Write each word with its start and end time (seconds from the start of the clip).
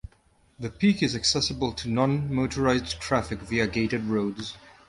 The 0.59 0.71
peak 0.71 1.03
is 1.03 1.13
accessible 1.15 1.73
to 1.73 1.87
non-motorized 1.87 2.99
traffic 2.99 3.37
via 3.37 3.65
a 3.65 3.67
gated 3.67 4.05
road. 4.05 4.43